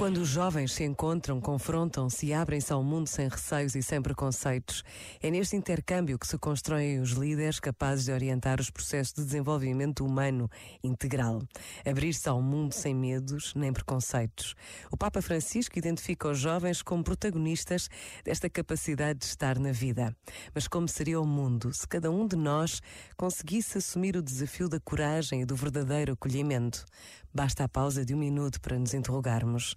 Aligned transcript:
Quando 0.00 0.16
os 0.16 0.28
jovens 0.28 0.72
se 0.72 0.82
encontram, 0.82 1.42
confrontam-se 1.42 2.24
e 2.24 2.32
abrem-se 2.32 2.72
ao 2.72 2.82
mundo 2.82 3.06
sem 3.06 3.28
receios 3.28 3.74
e 3.74 3.82
sem 3.82 4.00
preconceitos, 4.00 4.82
é 5.20 5.30
neste 5.30 5.56
intercâmbio 5.56 6.18
que 6.18 6.26
se 6.26 6.38
constroem 6.38 7.00
os 7.00 7.10
líderes 7.10 7.60
capazes 7.60 8.06
de 8.06 8.10
orientar 8.10 8.58
os 8.62 8.70
processos 8.70 9.12
de 9.12 9.22
desenvolvimento 9.22 10.02
humano 10.02 10.48
integral. 10.82 11.42
Abrir-se 11.84 12.26
ao 12.30 12.40
mundo 12.40 12.72
sem 12.72 12.94
medos 12.94 13.52
nem 13.54 13.74
preconceitos. 13.74 14.54
O 14.90 14.96
Papa 14.96 15.20
Francisco 15.20 15.78
identifica 15.78 16.30
os 16.30 16.38
jovens 16.38 16.80
como 16.80 17.04
protagonistas 17.04 17.90
desta 18.24 18.48
capacidade 18.48 19.18
de 19.18 19.26
estar 19.26 19.58
na 19.58 19.70
vida. 19.70 20.16
Mas 20.54 20.66
como 20.66 20.88
seria 20.88 21.20
o 21.20 21.26
mundo 21.26 21.74
se 21.74 21.86
cada 21.86 22.10
um 22.10 22.26
de 22.26 22.36
nós 22.36 22.80
conseguisse 23.18 23.76
assumir 23.76 24.16
o 24.16 24.22
desafio 24.22 24.66
da 24.66 24.80
coragem 24.80 25.42
e 25.42 25.44
do 25.44 25.54
verdadeiro 25.54 26.14
acolhimento? 26.14 26.86
Basta 27.34 27.64
a 27.64 27.68
pausa 27.68 28.02
de 28.02 28.14
um 28.14 28.18
minuto 28.18 28.60
para 28.62 28.78
nos 28.78 28.94
interrogarmos. 28.94 29.76